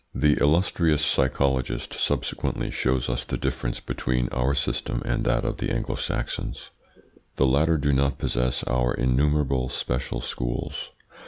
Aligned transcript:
The 0.15 0.35
illustrious 0.41 1.05
psychologist 1.05 1.93
subsequently 1.93 2.71
shows 2.71 3.07
us 3.07 3.23
the 3.23 3.37
difference 3.37 3.79
between 3.79 4.29
our 4.29 4.55
system 4.55 5.03
and 5.05 5.23
that 5.25 5.45
of 5.45 5.57
the 5.57 5.69
Anglo 5.69 5.93
Saxons. 5.93 6.71
The 7.35 7.45
latter 7.45 7.77
do 7.77 7.93
not 7.93 8.17
possess 8.17 8.63
our 8.63 8.95
innumerable 8.95 9.69
special 9.69 10.19
schools. 10.19 10.89